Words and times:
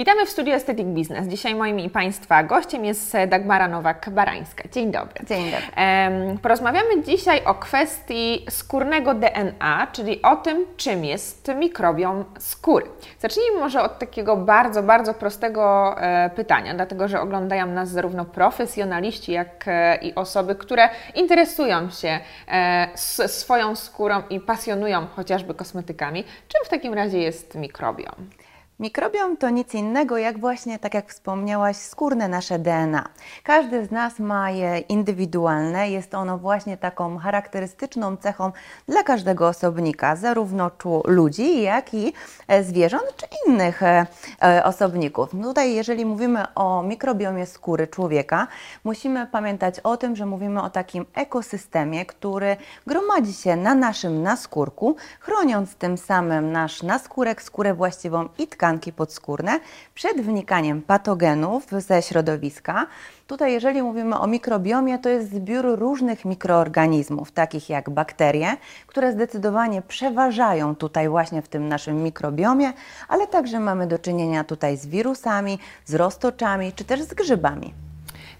Witamy 0.00 0.26
w 0.26 0.30
studiu 0.30 0.52
Aesthetic 0.54 0.86
Business. 0.86 1.28
Dzisiaj 1.28 1.54
moim 1.54 1.80
i 1.80 1.90
Państwa 1.90 2.42
gościem 2.42 2.84
jest 2.84 3.16
Dagmara 3.28 3.68
Nowak-Barańska. 3.68 4.70
Dzień 4.72 4.90
dobry. 4.90 5.26
Dzień 5.26 5.44
dobry. 5.44 5.68
Porozmawiamy 6.42 7.02
dzisiaj 7.02 7.44
o 7.44 7.54
kwestii 7.54 8.46
skórnego 8.50 9.14
DNA, 9.14 9.86
czyli 9.92 10.22
o 10.22 10.36
tym, 10.36 10.66
czym 10.76 11.04
jest 11.04 11.50
mikrobiom 11.56 12.24
skóry. 12.38 12.86
Zacznijmy 13.18 13.58
może 13.58 13.82
od 13.82 13.98
takiego 13.98 14.36
bardzo, 14.36 14.82
bardzo 14.82 15.14
prostego 15.14 15.94
e, 15.98 16.30
pytania, 16.30 16.74
dlatego 16.74 17.08
że 17.08 17.20
oglądają 17.20 17.66
nas 17.66 17.88
zarówno 17.88 18.24
profesjonaliści, 18.24 19.32
jak 19.32 19.64
e, 19.66 19.96
i 19.96 20.14
osoby, 20.14 20.54
które 20.54 20.88
interesują 21.14 21.90
się 21.90 22.20
e, 22.48 22.88
swoją 23.28 23.76
skórą 23.76 24.22
i 24.30 24.40
pasjonują 24.40 25.06
chociażby 25.06 25.54
kosmetykami. 25.54 26.24
Czym 26.24 26.64
w 26.64 26.68
takim 26.68 26.94
razie 26.94 27.18
jest 27.18 27.54
mikrobiom? 27.54 28.14
Mikrobiom 28.80 29.36
to 29.36 29.50
nic 29.50 29.74
innego 29.74 30.18
jak 30.18 30.38
właśnie, 30.38 30.78
tak 30.78 30.94
jak 30.94 31.08
wspomniałaś, 31.08 31.76
skórne 31.76 32.28
nasze 32.28 32.58
DNA. 32.58 33.08
Każdy 33.42 33.86
z 33.86 33.90
nas 33.90 34.18
ma 34.18 34.50
je 34.50 34.78
indywidualne, 34.78 35.90
jest 35.90 36.14
ono 36.14 36.38
właśnie 36.38 36.76
taką 36.76 37.18
charakterystyczną 37.18 38.16
cechą 38.16 38.52
dla 38.88 39.02
każdego 39.02 39.48
osobnika, 39.48 40.16
zarówno 40.16 40.70
ludzi, 41.04 41.62
jak 41.62 41.94
i 41.94 42.12
e, 42.48 42.64
zwierząt 42.64 43.16
czy 43.16 43.26
innych 43.46 43.82
e, 43.82 44.06
e, 44.42 44.64
osobników. 44.64 45.30
Tutaj, 45.42 45.74
jeżeli 45.74 46.04
mówimy 46.04 46.54
o 46.54 46.82
mikrobiomie 46.82 47.46
skóry 47.46 47.86
człowieka, 47.86 48.46
musimy 48.84 49.26
pamiętać 49.26 49.80
o 49.80 49.96
tym, 49.96 50.16
że 50.16 50.26
mówimy 50.26 50.62
o 50.62 50.70
takim 50.70 51.06
ekosystemie, 51.14 52.06
który 52.06 52.56
gromadzi 52.86 53.32
się 53.32 53.56
na 53.56 53.74
naszym 53.74 54.22
naskórku, 54.22 54.96
chroniąc 55.20 55.74
tym 55.74 55.98
samym 55.98 56.52
nasz 56.52 56.82
naskórek, 56.82 57.42
skórę 57.42 57.74
właściwą 57.74 58.28
i 58.38 58.46
tkankę 58.46 58.69
tkanki 58.70 58.92
podskórne 58.92 59.60
przed 59.94 60.20
wnikaniem 60.20 60.82
patogenów 60.82 61.66
ze 61.70 62.02
środowiska. 62.02 62.86
Tutaj, 63.26 63.52
jeżeli 63.52 63.82
mówimy 63.82 64.18
o 64.18 64.26
mikrobiomie, 64.26 64.98
to 64.98 65.08
jest 65.08 65.30
zbiór 65.30 65.78
różnych 65.78 66.24
mikroorganizmów, 66.24 67.32
takich 67.32 67.68
jak 67.68 67.90
bakterie, 67.90 68.56
które 68.86 69.12
zdecydowanie 69.12 69.82
przeważają 69.82 70.74
tutaj 70.76 71.08
właśnie 71.08 71.42
w 71.42 71.48
tym 71.48 71.68
naszym 71.68 72.02
mikrobiomie, 72.02 72.72
ale 73.08 73.26
także 73.26 73.60
mamy 73.60 73.86
do 73.86 73.98
czynienia 73.98 74.44
tutaj 74.44 74.76
z 74.76 74.86
wirusami, 74.86 75.58
z 75.84 75.94
roztoczami 75.94 76.72
czy 76.72 76.84
też 76.84 77.02
z 77.02 77.14
grzybami. 77.14 77.74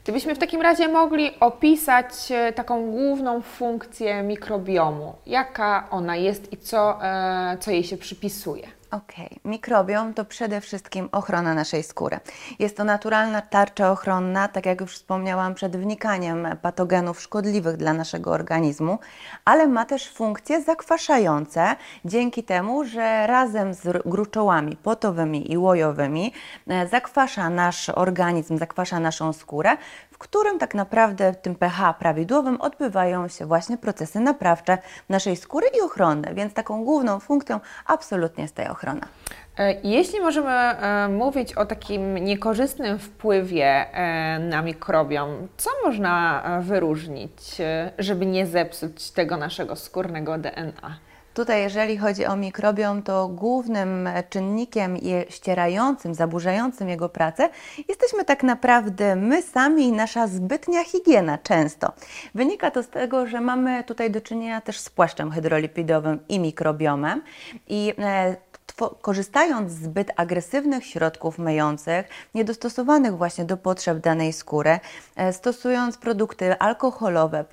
Gdybyśmy 0.04 0.34
w 0.34 0.38
takim 0.38 0.60
razie 0.60 0.88
mogli 0.88 1.40
opisać 1.40 2.12
e, 2.30 2.52
taką 2.52 2.90
główną 2.90 3.42
funkcję 3.42 4.22
mikrobiomu, 4.22 5.14
jaka 5.26 5.86
ona 5.90 6.16
jest 6.16 6.52
i 6.52 6.56
co, 6.56 7.04
e, 7.04 7.56
co 7.60 7.70
jej 7.70 7.84
się 7.84 7.96
przypisuje? 7.96 8.79
Okay. 8.90 9.28
mikrobiom 9.44 10.14
to 10.14 10.24
przede 10.24 10.60
wszystkim 10.60 11.08
ochrona 11.12 11.54
naszej 11.54 11.82
skóry. 11.82 12.20
Jest 12.58 12.76
to 12.76 12.84
naturalna 12.84 13.40
tarcza 13.40 13.92
ochronna, 13.92 14.48
tak 14.48 14.66
jak 14.66 14.80
już 14.80 14.94
wspomniałam, 14.94 15.54
przed 15.54 15.76
wnikaniem 15.76 16.48
patogenów 16.62 17.20
szkodliwych 17.20 17.76
dla 17.76 17.92
naszego 17.92 18.30
organizmu, 18.30 18.98
ale 19.44 19.66
ma 19.66 19.84
też 19.84 20.12
funkcje 20.12 20.62
zakwaszające, 20.62 21.76
dzięki 22.04 22.42
temu, 22.42 22.84
że 22.84 23.26
razem 23.26 23.74
z 23.74 24.02
gruczołami 24.06 24.76
potowymi 24.76 25.52
i 25.52 25.58
łojowymi 25.58 26.32
e, 26.68 26.88
zakwasza 26.88 27.50
nasz 27.50 27.88
organizm, 27.88 28.58
zakwasza 28.58 29.00
naszą 29.00 29.32
skórę, 29.32 29.76
w 30.10 30.18
którym 30.18 30.58
tak 30.58 30.74
naprawdę 30.74 31.32
w 31.32 31.36
tym 31.36 31.54
pH 31.54 31.94
prawidłowym 31.98 32.60
odbywają 32.60 33.28
się 33.28 33.46
właśnie 33.46 33.78
procesy 33.78 34.20
naprawcze 34.20 34.78
naszej 35.08 35.36
skóry 35.36 35.66
i 35.78 35.80
ochronne, 35.80 36.34
więc 36.34 36.54
taką 36.54 36.84
główną 36.84 37.20
funkcją 37.20 37.60
absolutnie 37.86 38.42
jest 38.42 38.54
tej 38.54 38.68
ochrony 38.68 38.79
ochrona. 38.80 39.06
E, 39.58 39.74
jeśli 39.84 40.20
możemy 40.20 40.50
e, 40.50 41.08
mówić 41.08 41.54
o 41.54 41.66
takim 41.66 42.14
niekorzystnym 42.14 42.98
wpływie 42.98 43.66
e, 43.66 44.38
na 44.38 44.62
mikrobiom, 44.62 45.48
co 45.56 45.70
można 45.84 46.42
wyróżnić, 46.62 47.32
żeby 47.98 48.26
nie 48.26 48.46
zepsuć 48.46 49.10
tego 49.10 49.36
naszego 49.36 49.76
skórnego 49.76 50.38
DNA? 50.38 50.98
Tutaj, 51.34 51.62
jeżeli 51.62 51.98
chodzi 51.98 52.26
o 52.26 52.36
mikrobiom, 52.36 53.02
to 53.02 53.28
głównym 53.28 54.08
czynnikiem 54.30 54.96
ścierającym, 55.28 56.14
zaburzającym 56.14 56.88
jego 56.88 57.08
pracę 57.08 57.48
jesteśmy 57.88 58.24
tak 58.24 58.42
naprawdę 58.42 59.16
my 59.16 59.42
sami 59.42 59.84
i 59.84 59.92
nasza 59.92 60.26
zbytnia 60.26 60.84
higiena 60.84 61.38
często. 61.38 61.92
Wynika 62.34 62.70
to 62.70 62.82
z 62.82 62.88
tego, 62.88 63.26
że 63.26 63.40
mamy 63.40 63.84
tutaj 63.84 64.10
do 64.10 64.20
czynienia 64.20 64.60
też 64.60 64.80
z 64.80 64.90
płaszczem 64.90 65.30
hydrolipidowym 65.30 66.18
i 66.28 66.38
mikrobiomem 66.38 67.22
i 67.68 67.94
korzystając 69.02 69.72
z 69.72 69.82
zbyt 69.82 70.10
agresywnych 70.16 70.86
środków 70.86 71.38
myjących, 71.38 72.08
niedostosowanych 72.34 73.16
właśnie 73.16 73.44
do 73.44 73.56
potrzeb 73.56 73.98
danej 73.98 74.32
skóry, 74.32 74.80
e, 75.16 75.32
stosując 75.32 75.98
produkty 75.98 76.58
alkoholowe, 76.58 77.44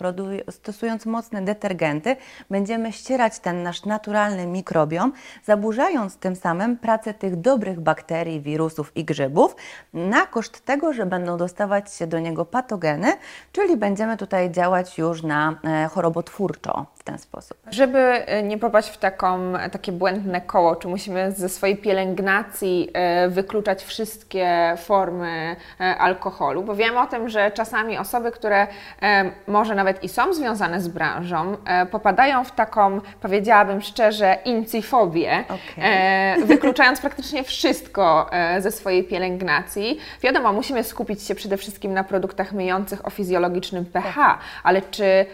stosując 0.50 1.06
mocne 1.06 1.42
detergenty, 1.42 2.16
będziemy 2.50 2.92
ścierać 2.92 3.40
ten 3.40 3.64
nasz 3.64 3.86
naturalny 3.86 4.48
mikrobiom, 4.48 5.14
zaburzając 5.46 6.18
tym 6.18 6.36
samym 6.36 6.78
pracę 6.78 7.14
tych 7.14 7.36
dobrych 7.36 7.80
bakterii, 7.80 8.42
wirusów 8.42 8.92
i 8.98 9.06
grzybów, 9.06 9.56
na 9.94 10.26
koszt 10.26 10.66
tego, 10.66 10.94
że 10.94 11.06
będą 11.06 11.38
dostawać 11.38 11.94
się 11.94 12.08
do 12.08 12.20
niego 12.20 12.46
patogeny, 12.46 13.14
czyli 13.52 13.78
będziemy 13.78 14.18
tutaj 14.18 14.52
działać 14.52 14.98
już 14.98 15.24
na 15.24 15.60
e, 15.64 15.88
chorobotwórczo 15.88 16.86
ten 17.08 17.20
sposób. 17.20 17.58
Żeby 17.72 18.00
e, 18.00 18.44
nie 18.44 18.58
popaść 18.58 18.90
w 18.90 18.98
taką, 18.98 19.54
takie 19.72 19.92
błędne 19.92 20.42
koło, 20.42 20.76
czy 20.76 20.88
musimy 20.88 21.32
ze 21.32 21.50
swojej 21.50 21.78
pielęgnacji 21.78 22.90
e, 22.94 23.30
wykluczać 23.30 23.84
wszystkie 23.84 24.76
formy 24.78 25.56
e, 25.80 25.98
alkoholu, 25.98 26.64
bo 26.64 26.76
wiem 26.76 26.98
o 26.98 27.08
tym, 27.08 27.30
że 27.30 27.52
czasami 27.52 27.98
osoby, 27.98 28.32
które 28.32 28.68
e, 29.02 29.32
może 29.48 29.76
nawet 29.76 30.04
i 30.04 30.10
są 30.10 30.34
związane 30.34 30.82
z 30.82 30.88
branżą, 30.88 31.58
popadają 31.92 32.44
w 32.44 32.52
taką, 32.52 33.02
powiedziałabym 33.22 33.82
szczerze, 33.82 34.38
incyfobię, 34.46 35.44
okay. 35.46 36.46
wykluczając 36.46 37.02
praktycznie 37.06 37.44
wszystko 37.44 38.30
ze 38.60 38.72
swojej 38.72 39.04
pielęgnacji. 39.04 40.00
Wiadomo, 40.22 40.54
musimy 40.54 40.84
skupić 40.84 41.24
się 41.24 41.36
przede 41.36 41.58
wszystkim 41.58 41.94
na 41.94 42.04
produktach 42.04 42.54
myjących 42.54 43.06
o 43.08 43.10
fizjologicznym 43.10 43.86
pH, 43.86 44.14
tak. 44.16 44.40
ale 44.64 44.82
czy 44.82 45.26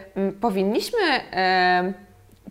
powinniśmy 0.42 1.00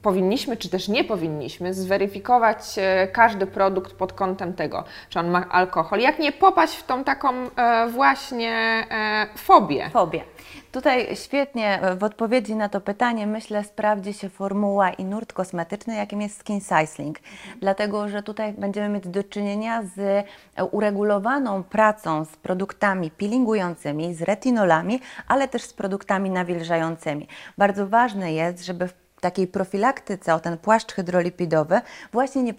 powinniśmy, 0.03 0.57
czy 0.57 0.69
też 0.69 0.89
nie 0.89 1.05
powinniśmy 1.05 1.75
zweryfikować 1.75 2.59
e, 2.77 3.09
każdy 3.09 3.47
produkt 3.47 3.93
pod 3.93 4.13
kątem 4.13 4.53
tego, 4.53 4.85
czy 5.09 5.19
on 5.21 5.31
ma 5.31 5.49
alkohol. 5.49 6.01
Jak 6.01 6.19
nie 6.19 6.33
popaść 6.33 6.77
w 6.77 6.87
tą 6.87 7.05
taką 7.05 7.29
e, 7.57 7.89
właśnie 7.89 8.53
e, 8.91 9.27
fobię? 9.37 9.91
Fobię. 9.91 10.25
Tutaj 10.73 11.17
świetnie 11.17 11.81
w 11.99 12.05
odpowiedzi 12.05 12.57
na 12.57 12.69
to 12.69 12.81
pytanie 12.81 13.27
myślę 13.27 13.65
sprawdzi 13.65 14.13
się 14.13 14.29
formuła 14.29 14.91
i 14.91 15.05
nurt 15.05 15.33
kosmetyczny, 15.33 15.95
jakim 15.95 16.21
jest 16.21 16.39
skin 16.39 16.61
cycling, 16.61 17.19
dlatego 17.61 18.09
że 18.09 18.23
tutaj 18.23 18.53
będziemy 18.53 18.89
mieć 18.89 19.09
do 19.09 19.25
czynienia 19.25 19.83
z 19.83 20.27
uregulowaną 20.71 21.63
pracą 21.63 22.25
z 22.25 22.37
produktami 22.37 23.11
peelingującymi, 23.11 24.15
z 24.15 24.23
retinolami, 24.23 25.01
ale 25.29 25.49
też 25.49 25.63
z 25.63 25.73
produktami 25.73 26.31
nawilżającymi. 26.31 27.29
Bardzo 27.59 27.87
ważne 27.87 28.33
jest, 28.33 28.65
żeby 28.65 28.89
w 28.89 29.02
takiej 29.23 29.47
profilaktyce 29.47 30.35
o 30.35 30.41
ten 30.41 30.59
płaszcz 30.59 30.93
hydrolipidowy 30.93 31.81
właśnie 32.13 32.43
nie, 32.43 32.55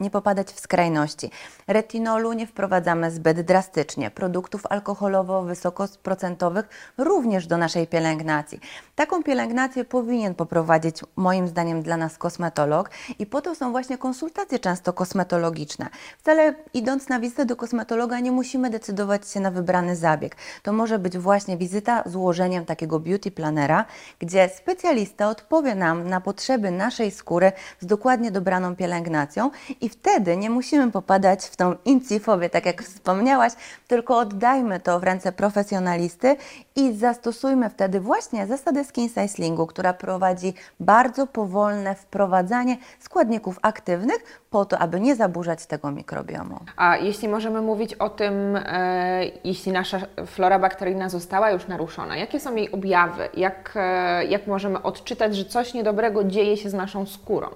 nie 0.00 0.10
popadać 0.10 0.48
w 0.48 0.60
skrajności. 0.60 1.30
Retinolu 1.66 2.32
nie 2.32 2.46
wprowadzamy 2.46 3.10
zbyt 3.10 3.40
drastycznie, 3.40 4.10
produktów 4.10 4.62
alkoholowo-wysokoprocentowych 4.70 6.64
również 6.98 7.46
do 7.46 7.56
naszej 7.58 7.86
pielęgnacji. 7.86 8.60
Taką 8.94 9.22
pielęgnację 9.22 9.84
powinien 9.84 10.34
poprowadzić 10.34 10.96
moim 11.16 11.48
zdaniem 11.48 11.82
dla 11.82 11.96
nas 11.96 12.18
kosmetolog 12.18 12.90
i 13.18 13.26
po 13.26 13.40
to 13.40 13.54
są 13.54 13.70
właśnie 13.70 13.98
konsultacje 13.98 14.58
często 14.58 14.92
kosmetologiczne. 14.92 15.86
Wcale 16.18 16.54
idąc 16.74 17.08
na 17.08 17.20
wizytę 17.20 17.46
do 17.46 17.56
kosmetologa 17.56 18.20
nie 18.20 18.32
musimy 18.32 18.70
decydować 18.70 19.28
się 19.28 19.40
na 19.40 19.50
wybrany 19.50 19.96
zabieg. 19.96 20.36
To 20.62 20.72
może 20.72 20.98
być 20.98 21.18
właśnie 21.18 21.56
wizyta 21.56 22.02
z 22.06 22.16
ułożeniem 22.16 22.64
takiego 22.64 23.00
beauty 23.00 23.30
planera, 23.30 23.84
gdzie 24.18 24.48
specjalista 24.48 25.28
odpowie 25.28 25.74
nam 25.74 25.95
nam 25.96 26.08
na 26.08 26.20
potrzeby 26.20 26.70
naszej 26.70 27.10
skóry 27.10 27.52
z 27.80 27.86
dokładnie 27.86 28.30
dobraną 28.30 28.76
pielęgnacją 28.76 29.50
i 29.80 29.88
wtedy 29.88 30.36
nie 30.36 30.50
musimy 30.50 30.92
popadać 30.92 31.44
w 31.44 31.56
tą 31.56 31.74
incyfowię, 31.84 32.50
tak 32.50 32.66
jak 32.66 32.82
wspomniałaś, 32.82 33.52
tylko 33.88 34.18
oddajmy 34.18 34.80
to 34.80 35.00
w 35.00 35.04
ręce 35.04 35.32
profesjonalisty 35.32 36.36
i 36.76 36.92
zastosujmy 36.92 37.70
wtedy 37.70 38.00
właśnie 38.00 38.46
zasadę 38.46 38.84
skin 38.84 39.08
cyclingu, 39.08 39.66
która 39.66 39.92
prowadzi 39.92 40.54
bardzo 40.80 41.26
powolne 41.26 41.94
wprowadzanie 41.94 42.76
składników 43.00 43.58
aktywnych 43.62 44.42
po 44.50 44.64
to, 44.64 44.78
aby 44.78 45.00
nie 45.00 45.16
zaburzać 45.16 45.66
tego 45.66 45.90
mikrobiomu. 45.90 46.60
A 46.76 46.96
jeśli 46.96 47.28
możemy 47.28 47.62
mówić 47.62 47.94
o 47.94 48.08
tym, 48.08 48.56
e, 48.56 49.24
jeśli 49.44 49.72
nasza 49.72 50.00
flora 50.26 50.58
bakteryjna 50.58 51.08
została 51.08 51.50
już 51.50 51.66
naruszona, 51.66 52.16
jakie 52.16 52.40
są 52.40 52.54
jej 52.54 52.72
objawy? 52.72 53.28
Jak, 53.34 53.72
e, 53.76 54.24
jak 54.24 54.46
możemy 54.46 54.82
odczytać, 54.82 55.36
że 55.36 55.44
coś 55.44 55.74
niedobrego 55.86 56.24
dzieje 56.24 56.56
się 56.56 56.70
z 56.70 56.74
naszą 56.74 57.06
skórą? 57.06 57.48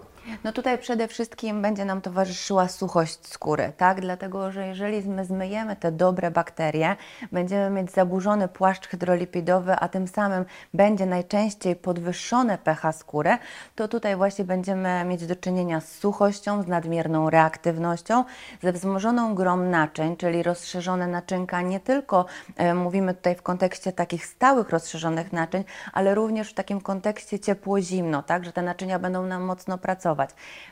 No 0.45 0.53
tutaj 0.53 0.79
przede 0.79 1.09
wszystkim 1.09 1.63
będzie 1.63 1.85
nam 1.85 2.01
towarzyszyła 2.01 2.69
suchość 2.69 3.27
skóry, 3.27 3.73
tak? 3.77 4.01
Dlatego, 4.01 4.53
że 4.53 4.67
jeżeli 4.67 5.09
my 5.09 5.25
zmyjemy 5.25 5.77
te 5.77 5.93
dobre 5.93 6.31
bakterie, 6.31 6.97
będziemy 7.33 7.71
mieć 7.71 7.93
zaburzony 7.93 8.49
płaszcz 8.49 8.89
hydrolipidowy, 8.89 9.73
a 9.73 9.89
tym 9.89 10.09
samym 10.09 10.45
będzie 10.75 11.07
najczęściej 11.07 11.77
podwyższone 11.77 12.59
pH 12.59 12.93
skóry, 12.93 13.39
to 13.75 13.89
tutaj 13.89 14.17
właśnie 14.17 14.45
będziemy 14.45 15.05
mieć 15.05 15.27
do 15.27 15.37
czynienia 15.37 15.81
z 15.81 15.93
suchością, 15.93 16.63
z 16.63 16.67
nadmierną 16.67 17.31
reaktywnością, 17.31 18.25
ze 18.63 18.73
wzmożoną 18.73 19.35
grą 19.35 19.57
naczyń, 19.57 20.17
czyli 20.17 20.43
rozszerzone 20.43 21.07
naczynka, 21.07 21.63
nie 21.63 21.81
tylko 21.81 22.27
e, 22.57 22.75
mówimy 22.75 23.15
tutaj 23.15 23.35
w 23.35 23.43
kontekście 23.43 23.93
takich 23.93 24.27
stałych 24.27 24.71
rozszerzonych 24.71 25.33
naczyń, 25.33 25.65
ale 25.93 26.15
również 26.15 26.51
w 26.51 26.55
takim 26.55 26.81
kontekście 26.81 27.39
ciepło-zimno, 27.39 28.23
tak? 28.23 28.45
Że 28.45 28.53
te 28.53 28.63
naczynia 28.63 28.99
będą 28.99 29.27
nam 29.27 29.43
mocno 29.43 29.79
pracować. 29.79 30.20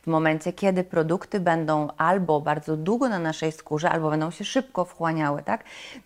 W 0.03 0.07
momencie, 0.07 0.53
kiedy 0.53 0.85
produkty 0.85 1.41
będą 1.41 1.89
albo 1.97 2.41
bardzo 2.41 2.77
długo 2.77 3.09
na 3.09 3.19
naszej 3.19 3.53
skórze, 3.53 3.91
albo 3.91 4.11
będą 4.11 4.31
się 4.31 4.45
szybko 4.45 4.85
wchłaniały, 4.85 5.43
tak? 5.43 5.65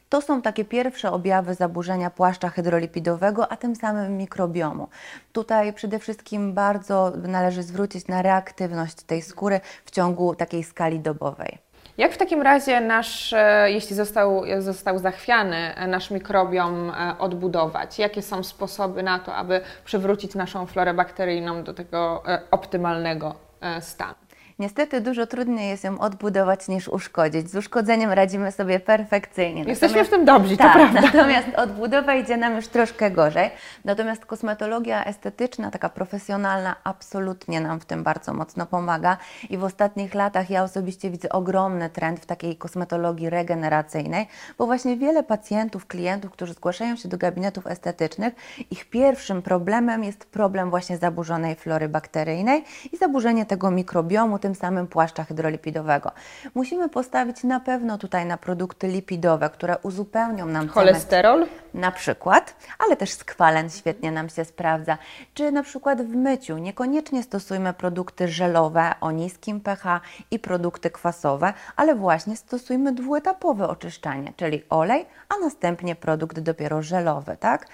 To 0.09 0.21
są 0.21 0.43
takie 0.43 0.65
pierwsze 0.65 1.13
objawy 1.13 1.55
zaburzenia 1.55 2.11
płaszcza 2.11 2.49
hydrolipidowego, 2.49 3.53
a 3.53 3.57
tym 3.57 3.77
samym 3.77 4.17
mikrobiomu. 4.17 4.89
Tutaj 5.33 5.73
przede 5.73 5.99
wszystkim 5.99 6.55
bardzo 6.55 7.13
należy 7.29 7.63
zwrócić 7.63 8.07
na 8.07 8.23
reaktywność 8.23 8.95
tej 8.95 9.23
skóry 9.23 9.61
w 9.85 9.91
ciągu 9.91 10.35
takiej 10.35 10.65
skali 10.65 11.01
dobowej. 11.01 11.72
Jak 11.99 12.13
w 12.13 12.17
takim 12.17 12.43
razie 12.43 12.81
nasz, 12.81 13.33
e, 13.33 13.71
jeśli 13.71 13.97
został, 13.97 14.43
został 14.59 14.99
zachwiany, 14.99 15.75
e, 15.75 15.87
nasz 15.87 16.11
mikrobiom 16.11 16.91
e, 16.91 17.19
odbudować? 17.19 17.99
Jakie 17.99 18.23
są 18.23 18.43
sposoby 18.43 19.03
na 19.03 19.19
to, 19.19 19.35
aby 19.35 19.61
przywrócić 19.85 20.35
naszą 20.35 20.67
florę 20.67 20.95
bakteryjną 20.95 21.65
do 21.65 21.75
tego 21.75 22.23
optymalnego 22.51 23.35
stanu? 23.81 24.22
Niestety 24.59 25.01
dużo 25.01 25.27
trudniej 25.27 25.69
jest 25.69 25.85
ją 25.85 25.99
odbudować 25.99 26.69
niż 26.69 26.89
uszkodzić. 26.89 27.51
Z 27.51 27.55
uszkodzeniem 27.55 28.11
radzimy 28.11 28.53
sobie 28.53 28.81
perfekcyjnie. 28.81 29.65
Jesteśmy 29.65 29.89
natomiast, 29.89 30.11
w 30.11 30.15
tym 30.15 30.25
dobrzy, 30.25 30.57
tak, 30.57 30.73
to 30.73 30.79
prawda. 30.79 31.01
Natomiast 31.01 31.49
odbudowa 31.57 32.15
idzie 32.15 32.37
nam 32.37 32.57
już 32.57 32.69
troszkę 32.69 33.11
gorzej. 33.11 33.51
Natomiast 33.85 34.27
kosmetologia 34.27 35.05
estetyczna, 35.05 35.71
taka 35.71 35.89
profesjonalna, 35.89 36.77
absolutnie 36.85 37.61
nam 37.61 37.81
w 37.81 37.85
tym 37.85 38.03
bardzo 38.03 38.35
mocno 38.35 38.67
pomaga. 38.67 39.17
I 39.51 39.59
w 39.59 39.65
ostatnich 39.65 40.15
latach 40.15 40.51
ja 40.51 40.63
osobiście 40.63 41.11
widzę 41.11 41.29
ogromny 41.29 41.91
trend 41.91 42.21
w 42.21 42.27
takiej 42.27 42.57
kosmetologii 42.57 43.31
regeneracyjnej, 43.31 44.27
bo 44.59 44.67
właśnie 44.67 44.97
wiele 44.97 45.23
pacjentów, 45.23 45.87
klientów, 45.87 46.31
którzy 46.31 46.53
zgłaszają 46.53 46.97
się 46.97 47.09
do 47.09 47.19
gabinetów 47.19 47.67
estetycznych, 47.67 48.35
ich 48.71 48.91
pierwszym 48.91 49.43
problemem 49.43 50.05
jest 50.05 50.25
problem 50.25 50.71
właśnie 50.71 50.99
zaburzonej 50.99 51.55
flory 51.55 51.89
bakteryjnej 51.89 52.65
i 52.93 52.97
zaburzenie 52.97 53.47
tego 53.47 53.71
mikrobiomu, 53.71 54.39
tym 54.43 54.55
samym 54.55 54.87
płaszcza 54.87 55.25
hydrolipidowego. 55.25 56.11
Musimy 56.55 56.89
postawić 56.89 57.45
na 57.45 57.61
pewno 57.61 57.99
tutaj 57.99 58.27
na 58.27 58.37
produkty 58.37 58.89
lipidowe, 58.89 59.51
które 59.51 59.79
uzupełnią 59.83 60.47
nam 60.47 60.69
cholesterol 60.69 61.47
na 61.75 61.93
przykład, 61.93 62.57
ale 62.79 62.97
też 62.97 63.11
skwalen 63.13 63.71
świetnie 63.71 64.13
nam 64.13 64.29
się 64.29 64.45
sprawdza. 64.45 64.99
Czy 65.35 65.53
na 65.53 65.63
przykład 65.63 66.03
w 66.03 66.17
myciu 66.17 66.59
niekoniecznie 66.59 67.23
stosujmy 67.23 67.73
produkty 67.73 68.29
żelowe 68.29 68.95
o 69.01 69.11
niskim 69.11 69.61
pH 69.61 70.01
i 70.31 70.39
produkty 70.39 70.91
kwasowe, 70.91 71.53
ale 71.77 71.95
właśnie 71.95 72.37
stosujmy 72.37 72.93
dwuetapowe 72.93 73.69
oczyszczanie, 73.69 74.33
czyli 74.37 74.63
olej, 74.71 75.07
a 75.29 75.45
następnie 75.45 75.95
produkt 75.95 76.41
dopiero 76.41 76.83
żelowy, 76.83 77.37
tak? 77.37 77.67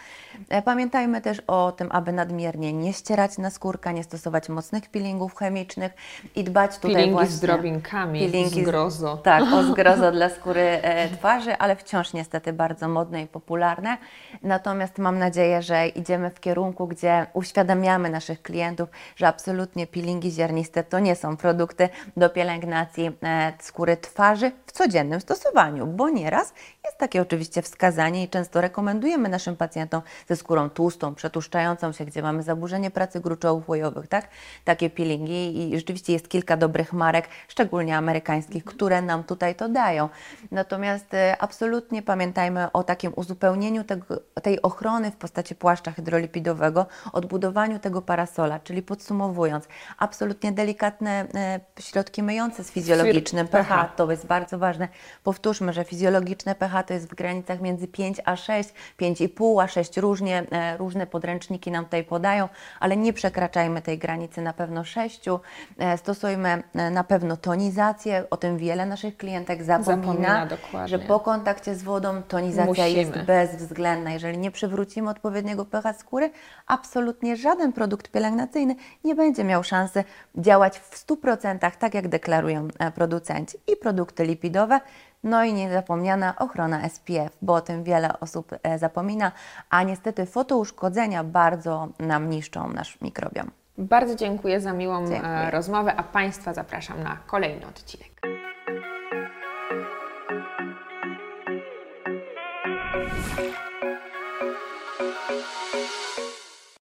E, 0.48 0.62
pamiętajmy 0.62 1.20
też 1.20 1.42
o 1.46 1.72
tym, 1.72 1.88
aby 1.92 2.12
nadmiernie 2.12 2.72
nie 2.72 2.92
ścierać 2.92 3.38
na 3.38 3.50
skórka, 3.50 3.92
nie 3.92 4.04
stosować 4.04 4.48
mocnych 4.48 4.90
peelingów 4.90 5.34
chemicznych 5.36 5.92
i 6.36 6.44
dbać 6.44 6.74
tutaj 6.74 6.92
peelingi 6.92 7.12
właśnie... 7.12 7.36
z 7.36 7.40
drobinkami, 7.40 8.20
peelingi 8.20 8.62
zgrozo. 8.62 9.16
Tak, 9.16 9.42
o 9.42 9.62
zgrozo 9.72 10.12
dla 10.12 10.28
skóry 10.28 10.60
e, 10.60 11.08
twarzy, 11.08 11.56
ale 11.56 11.76
wciąż 11.76 12.12
niestety 12.12 12.52
bardzo 12.52 12.88
modne 12.88 13.22
i 13.22 13.26
popularne. 13.26 13.98
Natomiast 14.42 14.98
mam 14.98 15.18
nadzieję, 15.18 15.62
że 15.62 15.88
idziemy 15.88 16.30
w 16.30 16.40
kierunku, 16.40 16.86
gdzie 16.86 17.26
uświadamiamy 17.32 18.10
naszych 18.10 18.42
klientów, 18.42 18.88
że 19.16 19.28
absolutnie 19.28 19.86
peelingi 19.86 20.30
ziarniste 20.30 20.84
to 20.84 20.98
nie 20.98 21.16
są 21.16 21.36
produkty 21.36 21.88
do 22.16 22.30
pielęgnacji 22.30 23.10
e, 23.22 23.52
skóry 23.60 23.96
twarzy 23.96 24.52
w 24.66 24.72
codziennym 24.72 25.20
stosowaniu, 25.20 25.86
bo 25.86 26.08
nieraz 26.08 26.52
jest 26.84 26.98
takie 26.98 27.22
oczywiście 27.22 27.62
wskazanie 27.62 28.22
i 28.22 28.28
często 28.28 28.60
rekomendujemy 28.60 29.28
naszym 29.28 29.56
pacjentom 29.56 30.02
ze 30.28 30.36
skórą 30.36 30.70
tłustą, 30.70 31.14
przetłuszczającą 31.14 31.92
się, 31.92 32.04
gdzie 32.04 32.22
mamy 32.22 32.42
zaburzenie 32.42 32.90
pracy 32.90 33.20
gruczołów 33.20 33.68
łojowych, 33.68 34.08
tak? 34.08 34.28
Takie 34.64 34.90
peelingi 34.90 35.72
i 35.72 35.76
rzeczywiście 35.76 36.12
jest 36.12 36.28
kilka 36.28 36.56
dobrych 36.56 36.92
marek, 36.92 37.28
szczególnie 37.48 37.96
amerykańskich, 37.96 38.64
które 38.64 39.02
nam 39.02 39.24
tutaj 39.24 39.54
to 39.54 39.68
dają. 39.68 40.08
Natomiast 40.50 41.14
e, 41.14 41.36
absolutnie 41.38 42.02
pamiętajmy 42.02 42.72
o 42.72 42.82
takim 42.82 43.12
uzupełnieniu 43.16 43.84
tego, 43.84 44.20
tej 44.42 44.62
ochrony 44.62 45.10
w 45.10 45.16
postaci 45.16 45.54
płaszcza 45.54 45.92
hydrolipidowego, 45.92 46.86
odbudowaniu 47.12 47.78
tego 47.78 48.02
parasola, 48.02 48.60
czyli 48.60 48.82
podsumowując, 48.82 49.68
absolutnie 49.98 50.52
delikatne 50.52 51.26
e, 51.34 51.60
środki 51.80 52.22
myjące 52.22 52.64
z 52.64 52.70
fizjologicznym 52.70 53.48
pH, 53.48 53.92
to 53.96 54.10
jest 54.10 54.26
bardzo 54.26 54.58
ważne. 54.58 54.88
Powtórzmy, 55.24 55.72
że 55.72 55.84
fizjologiczne 55.84 56.54
pH 56.54 56.82
to 56.82 56.94
jest 56.94 57.10
w 57.10 57.14
granicach 57.14 57.60
między 57.60 57.88
5 57.88 58.20
a 58.24 58.36
6, 58.36 58.70
5,5 59.00 59.62
a 59.62 59.68
6 59.68 59.96
różnie, 60.18 60.44
e, 60.50 60.76
różne 60.76 61.06
podręczniki 61.06 61.70
nam 61.70 61.84
tutaj 61.84 62.04
podają, 62.04 62.48
ale 62.80 62.96
nie 62.96 63.12
przekraczajmy 63.12 63.82
tej 63.82 63.98
granicy 63.98 64.42
na 64.42 64.52
pewno 64.52 64.84
6. 64.84 65.40
Stosujmy 65.96 66.62
na 66.90 67.04
pewno 67.04 67.36
tonizację, 67.36 68.24
o 68.30 68.36
tym 68.36 68.58
wiele 68.58 68.86
naszych 68.86 69.16
klientek 69.16 69.62
zapomina, 69.62 70.48
zapomina 70.48 70.86
że 70.86 70.98
po 70.98 71.20
kontakcie 71.20 71.74
z 71.74 71.82
wodą 71.82 72.22
tonizacja 72.22 72.66
Musimy. 72.66 72.90
jest 72.90 73.18
bezwzględna. 73.18 74.10
Jeżeli 74.10 74.38
nie 74.38 74.50
przywrócimy 74.50 75.10
odpowiedniego 75.10 75.64
pH 75.64 75.92
skóry, 75.98 76.30
absolutnie 76.66 77.36
żaden 77.36 77.72
produkt 77.72 78.08
pielęgnacyjny 78.08 78.76
nie 79.04 79.14
będzie 79.14 79.44
miał 79.44 79.64
szansy 79.64 80.04
działać 80.36 80.78
w 80.78 81.06
100% 81.06 81.70
tak, 81.78 81.94
jak 81.94 82.08
deklarują 82.08 82.68
e, 82.78 82.90
producenci. 82.90 83.58
I 83.72 83.76
produkty 83.76 84.24
lipidowe, 84.24 84.80
no 85.24 85.44
i 85.44 85.52
niezapomniana 85.52 86.34
ochrona 86.38 86.88
SPF, 86.88 87.36
bo 87.42 87.54
o 87.54 87.60
tym 87.60 87.84
wiele 87.84 88.20
osób 88.20 88.52
e, 88.62 88.78
zapomina, 88.78 89.32
a 89.70 89.82
niestety 89.82 90.26
fotouszkodzenia 90.26 91.24
bardzo 91.24 91.88
nam 91.98 92.30
niszczą 92.30 92.72
nasz 92.72 93.00
mikrobiom. 93.00 93.50
Bardzo 93.78 94.14
dziękuję 94.14 94.60
za 94.60 94.72
miłą 94.72 95.04
e, 95.04 95.08
dziękuję. 95.08 95.50
rozmowę, 95.50 95.96
a 95.96 96.02
Państwa 96.02 96.54
zapraszam 96.54 97.02
na 97.02 97.16
kolejny 97.26 97.66
odcinek. 97.66 98.37